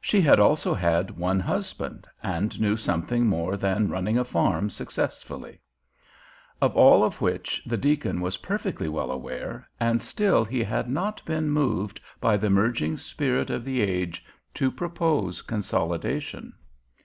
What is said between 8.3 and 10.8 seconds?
perfectly well aware, and still he